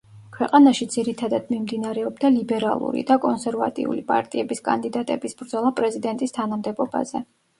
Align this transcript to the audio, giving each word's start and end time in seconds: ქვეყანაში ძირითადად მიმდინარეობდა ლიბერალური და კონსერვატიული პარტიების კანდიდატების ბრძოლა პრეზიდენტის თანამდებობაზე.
ქვეყანაში 0.35 0.85
ძირითადად 0.93 1.51
მიმდინარეობდა 1.55 2.31
ლიბერალური 2.37 3.03
და 3.11 3.17
კონსერვატიული 3.27 4.03
პარტიების 4.09 4.65
კანდიდატების 4.71 5.39
ბრძოლა 5.43 5.73
პრეზიდენტის 5.81 6.37
თანამდებობაზე. 6.39 7.25